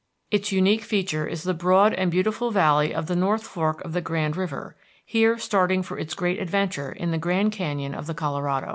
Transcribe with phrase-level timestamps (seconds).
[0.31, 4.01] Its unique feature is the broad and beautiful valley of the North Fork of the
[4.01, 8.69] Grand River, here starting for its great adventure in the Grand Canyon of the Colorado.